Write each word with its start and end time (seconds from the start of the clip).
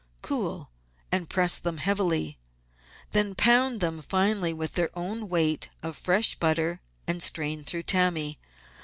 Cool, 0.23 0.71
and 1.11 1.29
press 1.29 1.59
them 1.59 1.77
heavily. 1.77 2.39
Then 3.11 3.35
pound 3.35 3.81
them 3.81 4.01
finely 4.01 4.51
with 4.51 4.73
their 4.73 4.89
own 4.97 5.29
weight 5.29 5.69
of 5.83 5.95
fresh 5.95 6.33
butter 6.33 6.81
and 7.05 7.21
strain 7.21 7.63
through 7.63 7.83
tammy. 7.83 8.39